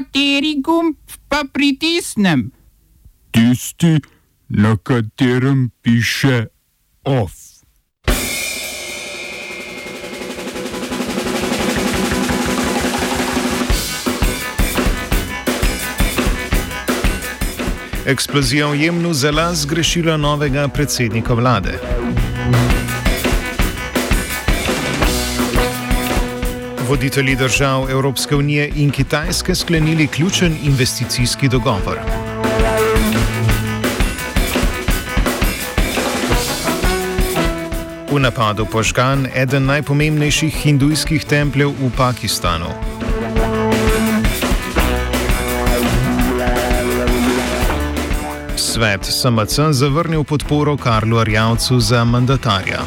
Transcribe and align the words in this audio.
Kateri 0.00 0.54
gumb 0.64 0.96
pa 1.28 1.44
pritisnem? 1.52 2.50
Tisti, 3.30 4.00
na 4.48 4.76
katerem 4.76 5.70
piše 5.82 6.46
OF. 7.04 7.32
Eksplozija 18.06 18.66
v 18.72 18.80
Jemnu 18.80 19.12
zelo 19.12 19.54
zgrešila 19.54 20.16
novega 20.16 20.68
predsednika 20.68 21.34
vlade. 21.34 21.76
Voditelji 26.90 27.36
držav 27.36 27.90
Evropske 27.90 28.36
unije 28.36 28.72
in 28.76 28.90
Kitajske 28.90 29.54
sklenili 29.54 30.06
ključen 30.06 30.56
investicijski 30.62 31.48
dogovor. 31.48 31.98
V 38.10 38.18
napadu 38.18 38.66
požgan 38.66 39.26
eden 39.34 39.66
najpomembnejših 39.66 40.54
hindujskih 40.54 41.24
templjev 41.24 41.68
v 41.68 41.90
Pakistanu. 41.96 42.66
Svet 48.56 49.04
SMC 49.04 49.58
zavrnil 49.70 50.24
podporo 50.24 50.76
Karlu 50.76 51.18
Arjavcu 51.18 51.80
za 51.80 52.04
mandatarja. 52.04 52.80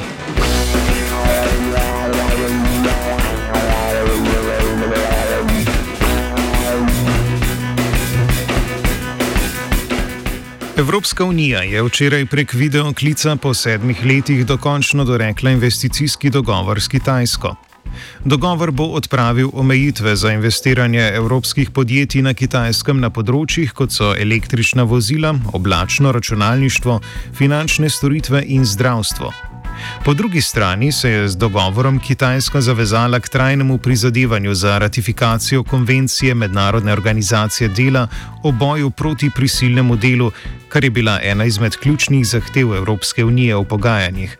Evropska 10.77 11.25
unija 11.25 11.61
je 11.61 11.83
včeraj 11.83 12.25
prek 12.25 12.53
videoklica 12.53 13.35
po 13.35 13.53
sedmih 13.53 14.05
letih 14.05 14.45
dokončno 14.45 15.05
dorekla 15.05 15.51
investicijski 15.51 16.29
dogovor 16.29 16.81
s 16.81 16.87
Kitajsko. 16.87 17.55
Dogovor 18.25 18.71
bo 18.71 18.83
odpravil 18.83 19.49
omejitve 19.53 20.15
za 20.15 20.31
investiranje 20.31 21.11
evropskih 21.13 21.71
podjetij 21.71 22.21
na 22.21 22.33
kitajskem 22.33 22.99
na 22.99 23.13
področjih, 23.13 23.73
kot 23.73 23.93
so 23.93 24.15
električna 24.17 24.83
vozila, 24.83 25.35
oblačno 25.53 26.11
računalništvo, 26.11 26.99
finančne 27.37 27.89
storitve 27.89 28.43
in 28.47 28.65
zdravstvo. 28.65 29.52
Po 30.05 30.13
drugi 30.13 30.41
strani 30.41 30.91
se 30.91 31.09
je 31.09 31.27
z 31.27 31.35
dogovorom 31.35 31.99
Kitajska 31.99 32.61
zavezala 32.61 33.19
k 33.19 33.29
trajnemu 33.29 33.77
prizadevanju 33.77 34.53
za 34.53 34.77
ratifikacijo 34.77 35.63
konvencije 35.63 36.33
Mednarodne 36.33 36.93
organizacije 36.93 37.67
dela 37.69 38.07
o 38.43 38.51
boju 38.51 38.89
proti 38.89 39.29
prisilnemu 39.29 39.95
delu, 39.95 40.31
kar 40.69 40.83
je 40.83 40.89
bila 40.89 41.19
ena 41.23 41.45
izmed 41.45 41.75
ključnih 41.75 42.27
zahtev 42.27 42.73
Evropske 42.73 43.25
unije 43.25 43.55
v 43.55 43.63
pogajanjih. 43.63 44.37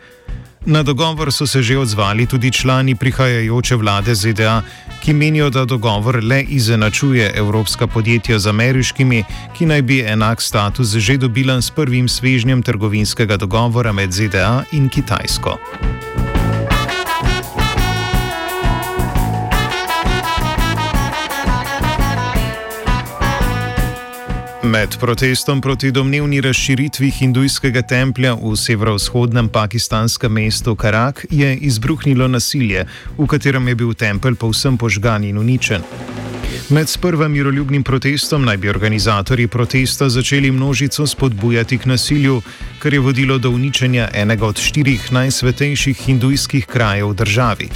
Na 0.66 0.84
dogovor 0.84 1.32
so 1.32 1.48
se 1.48 1.64
že 1.64 1.78
odzvali 1.78 2.26
tudi 2.26 2.52
člani 2.52 2.96
prihajajoče 2.96 3.76
vlade 3.76 4.16
ZDA, 4.16 4.62
ki 5.04 5.14
menijo, 5.14 5.50
da 5.50 5.66
dogovor 5.66 6.24
le 6.24 6.42
izenačuje 6.42 7.32
evropska 7.36 7.88
podjetja 7.88 8.40
z 8.40 8.48
ameriškimi, 8.48 9.24
ki 9.58 9.66
naj 9.66 9.82
bi 9.82 10.02
enak 10.02 10.42
status 10.42 10.96
že 10.96 11.18
dobila 11.18 11.62
s 11.62 11.70
prvim 11.70 12.08
svežnjem 12.08 12.64
trgovinskega 12.64 13.38
dogovora 13.38 13.92
med 13.92 14.12
ZDA 14.12 14.64
in 14.72 14.90
Kitajsko. 14.90 15.58
Med 24.64 24.98
protestom 25.00 25.62
proti 25.62 25.92
domnevni 25.92 26.42
razširitvi 26.42 27.10
hindujskega 27.12 27.82
templja 27.82 28.32
v 28.34 28.56
severovzhodnem 28.56 29.50
pakistanskem 29.50 30.32
mestu 30.32 30.76
Karak 30.76 31.26
je 31.30 31.56
izbruhnilo 31.56 32.28
nasilje, 32.28 32.86
v 33.18 33.28
katerem 33.28 33.68
je 33.68 33.76
bil 33.76 33.94
tempelj 33.94 34.36
povsem 34.40 34.78
požgan 34.78 35.24
in 35.24 35.38
uničen. 35.38 35.84
Med 36.70 36.88
prvim 37.02 37.32
miroljubnim 37.32 37.84
protestom 37.84 38.46
naj 38.46 38.58
bi 38.58 38.70
organizatorji 38.70 39.48
protesta 39.48 40.10
začeli 40.10 40.52
množico 40.52 41.08
spodbujati 41.08 41.78
k 41.78 41.86
nasilju, 41.86 42.42
kar 42.80 42.94
je 42.94 43.00
vodilo 43.00 43.38
do 43.38 43.50
uničenja 43.50 44.10
enega 44.14 44.46
od 44.46 44.60
štirih 44.60 45.12
najsvetejših 45.12 45.98
hindujskih 45.98 46.66
krajev 46.66 47.10
v 47.10 47.16
državi. 47.16 47.70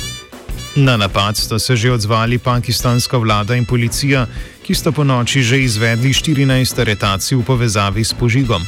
Na 0.78 0.98
napad 0.98 1.38
sta 1.38 1.60
se 1.60 1.76
že 1.76 1.92
odzvali 1.92 2.38
pakistanska 2.38 3.18
vlada 3.18 3.56
in 3.56 3.66
policija, 3.66 4.28
ki 4.62 4.76
sta 4.76 4.92
po 4.92 5.04
noči 5.04 5.42
že 5.42 5.58
izvedli 5.58 6.14
14 6.14 6.82
aretacij 6.82 7.38
v 7.38 7.42
povezavi 7.42 8.06
s 8.06 8.14
požigom. 8.14 8.62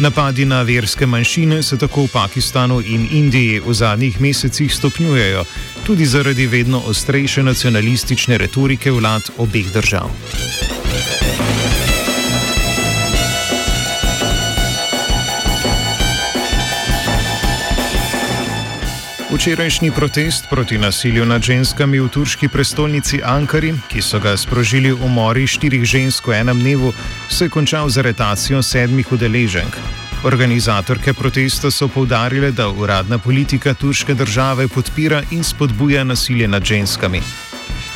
Napadi 0.00 0.44
na 0.44 0.62
verske 0.62 1.06
manjšine 1.06 1.62
se 1.62 1.76
tako 1.76 2.08
v 2.08 2.12
Pakistanu 2.12 2.80
in 2.80 3.08
Indiji 3.12 3.60
v 3.60 3.74
zadnjih 3.74 4.20
mesecih 4.20 4.74
stopnjujejo, 4.74 5.44
tudi 5.84 6.06
zaradi 6.06 6.46
vedno 6.46 6.80
ostrejše 6.88 7.42
nacionalistične 7.42 8.38
retorike 8.38 8.90
vlad 8.90 9.28
obeh 9.36 9.72
držav. 9.72 10.08
Včerajšnji 19.36 19.90
protest 19.90 20.44
proti 20.50 20.78
nasilju 20.78 21.26
nad 21.26 21.42
ženskami 21.42 22.00
v 22.00 22.08
turški 22.08 22.48
prestolnici 22.48 23.20
Ankari, 23.20 23.74
ki 23.88 24.00
so 24.00 24.16
ga 24.16 24.32
sprožili 24.36 24.92
umori 24.92 25.44
štirih 25.46 25.84
žensk 25.84 26.26
v 26.26 26.40
enem 26.40 26.60
dnevu, 26.60 26.92
se 27.28 27.44
je 27.44 27.52
končal 27.52 27.88
z 27.92 28.00
aretacijo 28.00 28.62
sedmih 28.62 29.12
udeleženk. 29.12 29.76
Organizatorke 30.24 31.12
protesta 31.12 31.70
so 31.70 31.88
povdarile, 31.88 32.48
da 32.50 32.68
uradna 32.68 33.18
politika 33.18 33.74
turške 33.74 34.14
države 34.14 34.68
podpira 34.68 35.20
in 35.30 35.44
spodbuja 35.44 36.04
nasilje 36.04 36.48
nad 36.48 36.64
ženskami. 36.64 37.20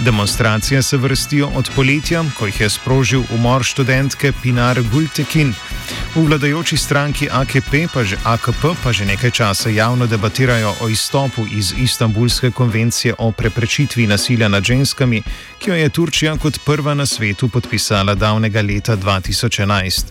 Demonstracije 0.05 0.83
se 0.83 0.97
vrstijo 0.97 1.51
od 1.55 1.71
poletja, 1.77 2.25
ko 2.39 2.47
jih 2.47 2.61
je 2.61 2.71
sprožil 2.71 3.23
umor 3.35 3.65
študentke 3.65 4.33
Pinar 4.43 4.83
Gultekin. 4.93 5.53
V 6.15 6.23
vladajoči 6.27 6.77
stranki 6.77 7.29
AKP 7.33 7.93
pa 7.95 8.05
že, 8.05 8.17
AKP 8.25 8.65
pa 8.83 8.93
že 8.93 9.05
nekaj 9.05 9.31
časa 9.31 9.69
javno 9.69 10.07
debatirajo 10.07 10.75
o 10.81 10.89
izstopu 10.89 11.45
iz 11.53 11.75
Istanbulske 11.79 12.51
konvencije 12.51 13.15
o 13.19 13.33
preprečitvi 13.33 14.07
nasilja 14.07 14.49
nad 14.49 14.65
ženskami, 14.65 15.23
ki 15.59 15.71
jo 15.71 15.77
je 15.77 15.89
Turčija 15.89 16.37
kot 16.37 16.59
prva 16.65 16.95
na 16.95 17.07
svetu 17.07 17.49
podpisala 17.49 18.15
davnega 18.15 18.63
leta 18.63 18.97
2011. 18.97 20.05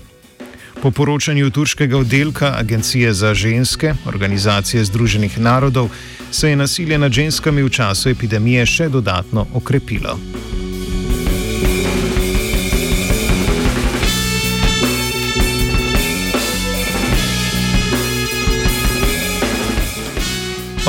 Po 0.82 0.92
poročanju 0.92 1.50
turškega 1.50 1.98
oddelka 1.98 2.54
Agencije 2.58 3.14
za 3.14 3.34
ženske, 3.34 3.94
Organizacije 4.06 4.86
Združenih 4.86 5.40
narodov, 5.40 5.90
se 6.32 6.50
je 6.50 6.56
nasilje 6.56 6.98
nad 6.98 7.12
ženskami 7.12 7.64
v 7.64 7.70
času 7.70 8.10
epidemije 8.10 8.66
še 8.66 8.90
dodatno 8.90 9.48
okrepilo. 9.54 10.20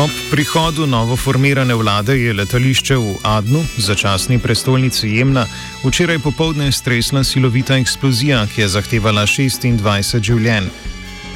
Ob 0.00 0.10
prihodu 0.30 0.86
novo 0.86 1.16
formirane 1.16 1.74
vlade 1.74 2.14
je 2.16 2.32
letališče 2.32 2.96
v 2.96 3.16
Adnu, 3.22 3.60
začasni 3.76 4.38
prestolnici 4.38 5.08
Jemna, 5.08 5.44
včeraj 5.84 6.18
popovdne 6.24 6.72
stresla 6.72 7.24
silovita 7.24 7.76
eksplozija, 7.76 8.46
ki 8.46 8.62
je 8.62 8.68
zahtevala 8.68 9.26
26 9.26 10.22
življenj. 10.24 10.89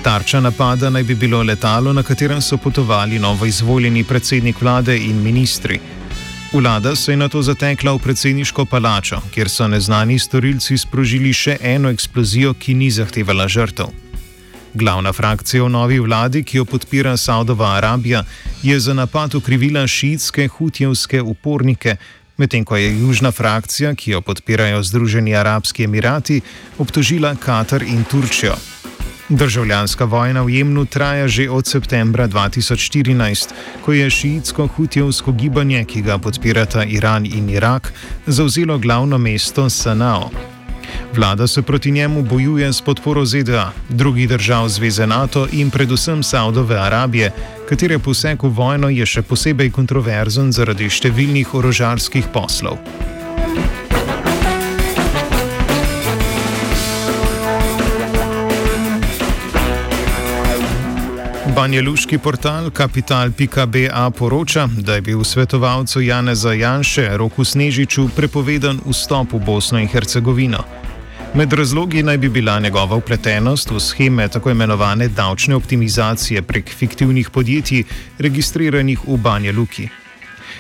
Tarča 0.04 0.41
napada 0.41 0.91
naj 0.91 1.03
bi 1.03 1.15
bilo 1.15 1.42
letalo, 1.42 1.92
na 1.92 2.03
katerem 2.03 2.41
so 2.42 2.56
potovali 2.56 3.19
novo 3.19 3.47
izvoljeni 3.47 4.04
predsednik 4.04 4.60
vlade 4.60 4.97
in 4.97 5.22
ministri. 5.22 5.81
Vlada 6.53 6.97
se 6.97 7.12
je 7.12 7.16
na 7.16 7.28
to 7.28 7.42
zatekla 7.42 7.92
v 7.92 7.98
predsedniško 7.98 8.64
palačo, 8.64 9.20
kjer 9.34 9.48
so 9.48 9.69
neznani 9.69 10.19
storilci 10.19 10.76
sprožili 10.78 11.32
še 11.32 11.56
eno 11.61 11.88
eksplozijo, 11.88 12.52
ki 12.55 12.75
ni 12.75 12.90
zahtevala 12.90 13.49
žrtev. 13.49 13.87
Glavna 14.75 15.12
frakcija 15.12 15.64
v 15.64 15.73
novi 15.73 15.99
vladi, 15.99 16.44
ki 16.44 16.56
jo 16.56 16.64
podpira 16.64 17.17
Saudova 17.17 17.73
Arabija, 17.79 18.25
je 18.62 18.81
za 18.81 18.94
napad 18.94 19.34
ukrivila 19.34 19.87
šiitske 19.87 20.49
hutjevske 20.49 21.23
upornike, 21.23 21.96
medtem 22.37 22.64
ko 22.64 22.76
je 22.76 22.93
južna 23.00 23.32
frakcija, 23.32 23.94
ki 23.94 24.11
jo 24.11 24.20
podpirajo 24.20 24.82
Združeni 24.82 25.34
arabski 25.34 25.88
emirati, 25.88 26.40
obtožila 26.79 27.34
Katar 27.40 27.82
in 27.82 28.05
Turčijo. 28.05 28.55
Državljanska 29.29 30.05
vojna 30.05 30.43
v 30.43 30.50
Jemnu 30.50 30.85
traja 30.85 31.29
že 31.29 31.49
od 31.50 31.67
septembra 31.67 32.29
2014, 32.29 33.56
ko 33.81 33.93
je 33.93 34.11
šiitsko-hutjevsko 34.11 35.32
gibanje, 35.32 35.85
ki 35.85 36.03
ga 36.03 36.19
podpirata 36.19 36.85
Iran 36.85 37.26
in 37.26 37.49
Irak, 37.50 37.93
zauzelo 38.26 38.79
glavno 38.79 39.19
mesto 39.19 39.71
Sanao. 39.71 40.31
Vlada 41.15 41.47
se 41.47 41.62
proti 41.62 41.91
njemu 41.91 42.23
bojuje 42.23 42.73
s 42.73 42.81
podporo 42.81 43.25
ZDA, 43.25 43.73
drugih 43.88 44.29
držav 44.29 44.69
Zveze 44.69 45.06
NATO 45.06 45.47
in 45.53 45.70
predvsem 45.70 46.23
Saudove 46.23 46.77
Arabije, 46.79 47.32
katere 47.69 47.99
poseg 47.99 48.43
v 48.43 48.49
vojno 48.49 48.88
je 48.88 49.06
še 49.06 49.23
posebej 49.23 49.70
kontroverzen 49.70 50.53
zaradi 50.53 50.91
številnih 50.91 51.55
orožarskih 51.55 52.29
poslov. 52.32 52.77
Banjeluški 61.55 62.19
portal 62.19 62.71
Kapital.ba 62.71 64.11
poroča, 64.11 64.69
da 64.77 64.95
je 64.95 65.01
bil 65.01 65.25
svetovalcu 65.25 66.01
Janeza 66.01 66.53
Janše 66.53 67.17
Roku 67.17 67.45
Snežiču 67.45 68.09
prepovedan 68.17 68.81
vstop 68.91 69.33
v 69.33 69.39
Bosno 69.39 69.79
in 69.79 69.87
Hercegovino. 69.89 70.65
Med 71.35 71.53
razlogi 71.53 72.03
naj 72.03 72.19
bi 72.19 72.29
bila 72.29 72.59
njegova 72.61 72.97
upletenost 72.97 73.71
v 73.71 73.81
scheme 73.81 74.29
tako 74.29 74.51
imenovane 74.51 75.09
davčne 75.09 75.55
optimizacije 75.55 76.43
prek 76.43 76.71
fiktivnih 76.71 77.31
podjetij, 77.31 77.85
registriranih 78.19 78.99
v 79.06 79.17
Banjeluki. 79.17 79.89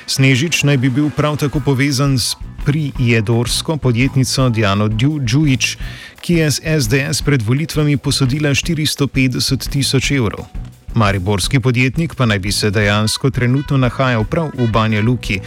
Snežič 0.06 0.62
naj 0.62 0.76
bi 0.76 0.90
bil 0.90 1.10
prav 1.10 1.36
tako 1.36 1.60
povezan 1.60 2.18
s 2.18 2.36
prijedorsko 2.66 3.76
podjetnico 3.76 4.48
Diano 4.48 4.88
Džujič, 5.26 5.76
ki 6.20 6.34
je 6.34 6.50
z 6.50 6.60
SDS 6.80 7.22
pred 7.22 7.42
volitvami 7.42 7.96
posodila 7.96 8.50
450 8.50 9.68
tisoč 9.70 10.10
evrov. 10.10 10.46
Mariborski 10.94 11.60
podjetnik 11.60 12.14
pa 12.14 12.26
naj 12.26 12.38
bi 12.38 12.52
se 12.52 12.70
dejansko 12.70 13.30
trenutno 13.30 13.76
nahajal 13.76 14.24
prav 14.24 14.50
v 14.58 14.66
Banja 14.72 15.02
Luki. 15.02 15.40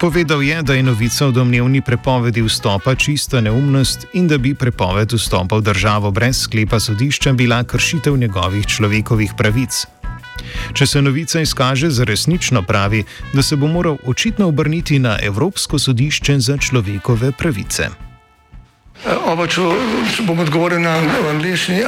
Povedal 0.00 0.42
je, 0.42 0.62
da 0.62 0.74
je 0.74 0.82
novica 0.82 1.26
o 1.26 1.30
domnevni 1.30 1.82
prepovedi 1.82 2.42
vstopa 2.42 2.94
čista 2.94 3.40
neumnost 3.40 4.06
in 4.12 4.28
da 4.28 4.38
bi 4.38 4.54
prepoved 4.54 5.12
vstopa 5.12 5.56
v 5.56 5.62
državo 5.62 6.10
brez 6.10 6.42
sklepa 6.42 6.80
sodišča 6.80 7.32
bila 7.32 7.64
kršitev 7.64 8.16
njegovih 8.16 8.66
človekovih 8.66 9.32
pravic. 9.36 9.86
Če 10.72 10.86
se 10.86 11.02
novica 11.02 11.40
izkaže 11.40 11.90
za 11.90 12.04
resnično 12.04 12.62
pravi, 12.62 13.04
da 13.32 13.42
se 13.42 13.56
bo 13.56 13.66
moral 13.66 13.96
očitno 14.06 14.48
obrniti 14.48 14.98
na 14.98 15.18
Evropsko 15.22 15.78
sodišče 15.78 16.38
za 16.40 16.56
človekove 16.56 17.32
pravice. 17.32 18.09
Oba, 19.00 19.46
če 19.48 19.60
bom 20.28 20.38
odgovoril 20.42 20.80
na 20.84 21.00
angliški. 21.30 21.80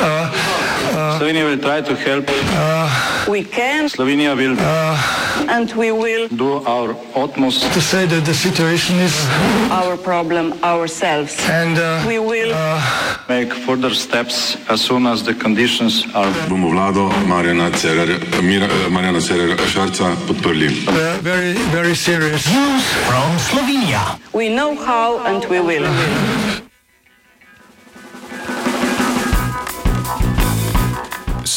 Slovenija 1.18 1.44
bo 1.44 1.56
poskušala 1.62 2.22
pomagati. 2.24 3.88
Slovenija 3.92 4.34
bo 4.34 4.42
naredila 4.42 4.96
svoj 5.68 5.92
utmost, 7.14 7.60
da 7.60 7.68
bo 7.68 7.80
rekla, 7.92 8.20
da 8.20 8.30
je 8.30 8.34
situacija 8.34 8.96
naš 8.98 10.00
problem, 10.04 10.52
sami. 10.88 11.28
In 11.52 11.74
bomo 12.08 12.32
naredili 12.32 12.54
nadaljnje 13.28 13.48
korake, 13.66 14.56
as 14.68 14.80
soon 14.80 15.06
as 15.06 15.22
the 15.22 15.34
conditions 15.42 16.04
are. 16.14 16.32
Bomo 16.48 16.68
vlado 16.68 17.10
Marjana 17.28 17.70
Cererera 19.20 19.66
Šarca 19.68 20.16
podprli. 20.28 20.68
Very, 21.22 21.52
very 21.72 21.94
serious 21.94 22.46
news 22.46 22.82
from 23.06 23.38
Slovenija. 23.38 24.16
We 24.32 24.48
know 24.48 24.74
how 24.74 25.18
and 25.26 25.44
we 25.50 25.60
will. 25.60 25.86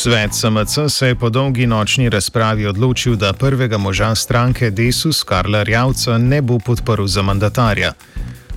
Svet 0.06 0.34
SMC 0.34 0.90
se 0.90 1.07
je 1.07 1.16
po 1.16 1.30
dolgi 1.30 1.68
nočni 1.68 2.10
razpravi 2.10 2.66
odločil, 2.66 3.16
da 3.16 3.34
prvega 3.34 3.78
moža 3.78 4.16
stranke 4.16 4.69
Desus, 4.69 5.24
Karla 5.24 5.63
Rjavca, 5.63 6.18
ne 6.18 6.42
bo 6.42 6.60
podprl 6.60 7.06
za 7.06 7.22
mandatarja. 7.22 7.94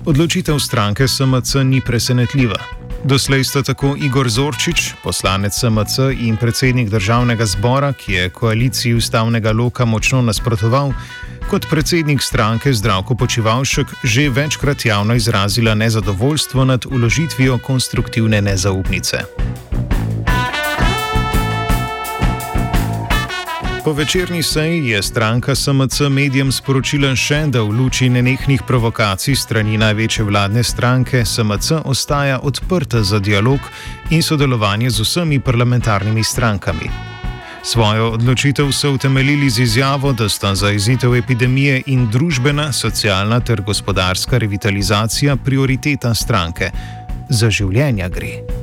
Odločitev 0.04 0.58
stranke 0.58 1.08
SMC 1.08 1.54
ni 1.64 1.80
presenetljiva. 1.80 2.58
Doslej 3.04 3.44
sta 3.44 3.62
tako 3.62 3.94
Igor 3.96 4.28
Zorčič, 4.28 4.92
poslanec 5.02 5.54
SMC 5.54 6.12
in 6.20 6.36
predsednik 6.36 6.90
državnega 6.90 7.46
zbora, 7.46 7.92
ki 7.92 8.12
je 8.12 8.30
koaliciji 8.30 8.94
ustavnega 8.94 9.52
loka 9.52 9.84
močno 9.84 10.22
nasprotoval, 10.22 10.92
kot 11.50 11.66
predsednik 11.70 12.22
stranke 12.22 12.72
Zdravko 12.72 13.14
Počivalšek 13.14 13.86
že 14.04 14.28
večkrat 14.28 14.84
javno 14.84 15.14
izrazila 15.14 15.74
nezadovoljstvo 15.74 16.64
nad 16.64 16.86
uložitvijo 16.86 17.58
konstruktivne 17.58 18.42
nezaupnice. 18.42 19.24
Po 23.88 23.92
večerni 23.92 24.42
seji 24.42 24.88
je 24.88 25.02
stranka 25.02 25.54
SMC 25.54 26.00
medijem 26.10 26.50
sporočila 26.52 27.14
še, 27.16 27.38
da 27.48 27.62
v 27.64 27.72
luči 27.72 28.10
nenehnih 28.12 28.60
provokacij 28.68 29.32
strani 29.32 29.78
največje 29.80 30.26
vladne 30.28 30.60
stranke 30.60 31.22
SMC 31.24 31.78
ostaja 31.88 32.36
odprta 32.44 33.00
za 33.02 33.16
dialog 33.18 33.64
in 34.10 34.20
sodelovanje 34.22 34.90
z 34.90 35.06
vsemi 35.06 35.40
parlamentarnimi 35.40 36.24
strankami. 36.24 36.90
Svojo 37.64 38.12
odločitev 38.18 38.68
so 38.76 38.92
utemeljili 38.92 39.48
z 39.50 39.64
izjavo, 39.64 40.12
da 40.12 40.28
sta 40.28 40.54
za 40.54 40.70
izitev 40.70 41.16
epidemije 41.16 41.82
in 41.86 42.10
družbena, 42.12 42.72
socialna 42.72 43.40
ter 43.40 43.64
gospodarska 43.64 44.38
revitalizacija 44.38 45.36
prioriteta 45.36 46.14
stranke. 46.14 46.70
Za 47.30 47.50
življenja 47.50 48.12
gre. 48.12 48.57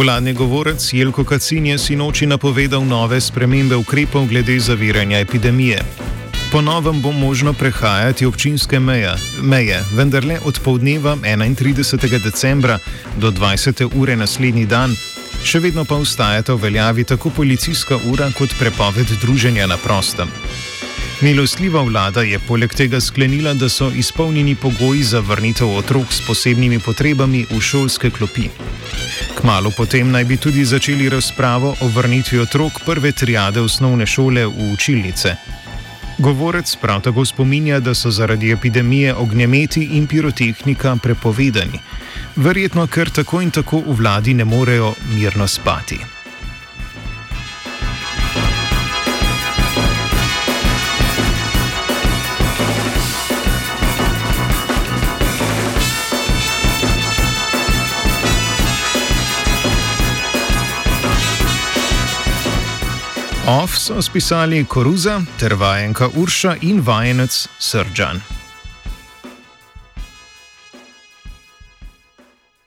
Vladni 0.00 0.32
govorec 0.32 0.92
Jelko 0.92 1.24
Kacin 1.24 1.66
je 1.66 1.78
sinoči 1.78 2.26
napovedal 2.26 2.84
nove 2.84 3.20
spremembe 3.20 3.76
ukrepov 3.76 4.26
glede 4.26 4.60
zaviranja 4.60 5.18
epidemije. 5.18 5.82
Po 6.52 6.60
novem 6.60 7.02
bo 7.02 7.12
možno 7.12 7.52
prehajati 7.52 8.26
občinske 8.26 8.80
meje, 8.80 9.12
meje 9.42 9.82
vendar 9.92 10.24
le 10.24 10.38
od 10.44 10.60
povdneva 10.64 11.16
31. 11.16 12.22
decembra 12.24 12.78
do 13.16 13.30
20. 13.30 13.88
ure 13.94 14.16
naslednji 14.16 14.66
dan, 14.66 14.96
še 15.44 15.60
vedno 15.60 15.84
pa 15.84 15.96
ustajata 16.00 16.54
v 16.54 16.62
veljavi 16.62 17.04
tako 17.04 17.30
policijska 17.30 17.98
ura 18.12 18.32
kot 18.38 18.56
prepoved 18.58 19.12
druženja 19.20 19.66
na 19.66 19.76
prostem. 19.76 20.28
Milostljiva 21.20 21.82
vlada 21.82 22.22
je 22.22 22.38
poleg 22.48 22.72
tega 22.74 23.00
sklenila, 23.00 23.52
da 23.54 23.68
so 23.68 23.90
izpolnjeni 23.90 24.54
pogoji 24.54 25.02
za 25.02 25.20
vrnitev 25.20 25.76
otrok 25.76 26.12
s 26.12 26.24
posebnimi 26.26 26.78
potrebami 26.78 27.46
v 27.50 27.60
šolske 27.60 28.10
klopi. 28.10 28.48
Kmalo 29.40 29.70
potem 29.76 30.10
naj 30.10 30.24
bi 30.24 30.36
tudi 30.36 30.64
začeli 30.64 31.08
razpravo 31.08 31.74
o 31.80 31.88
vrnitvi 31.88 32.38
otrok 32.38 32.80
prve 32.86 33.12
triade 33.12 33.60
osnovne 33.60 34.06
šole 34.06 34.46
v 34.46 34.72
učilnice. 34.72 35.34
Govorec 36.18 36.76
prav 36.76 37.00
tako 37.00 37.24
spominja, 37.24 37.80
da 37.80 37.94
so 37.94 38.10
zaradi 38.10 38.52
epidemije 38.52 39.14
ognjemeti 39.14 39.88
in 39.96 40.06
pirotehnika 40.06 40.96
prepovedani, 41.02 41.80
verjetno 42.36 42.86
ker 42.86 43.10
tako 43.10 43.40
in 43.40 43.50
tako 43.50 43.80
v 43.86 43.96
vladi 43.96 44.34
ne 44.34 44.44
morejo 44.44 44.94
mirno 45.14 45.48
spati. 45.48 46.19
Off 63.50 63.78
so 63.78 64.02
spisali 64.02 64.64
Koruza 64.64 65.22
ter 65.38 65.54
vajenka 65.54 66.08
Urša 66.16 66.56
in 66.62 66.80
vajenec 66.80 67.48
Srdžan. 67.58 68.39